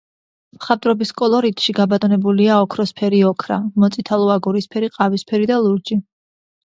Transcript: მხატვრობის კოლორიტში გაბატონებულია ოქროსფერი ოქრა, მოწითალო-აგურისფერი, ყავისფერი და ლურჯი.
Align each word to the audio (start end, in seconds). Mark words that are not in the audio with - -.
მხატვრობის 0.59 1.11
კოლორიტში 1.21 1.75
გაბატონებულია 1.81 2.57
ოქროსფერი 2.63 3.21
ოქრა, 3.33 3.59
მოწითალო-აგურისფერი, 3.85 4.91
ყავისფერი 4.97 5.51
და 5.53 5.61
ლურჯი. 5.67 6.01